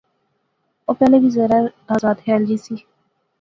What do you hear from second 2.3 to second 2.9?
جئی سی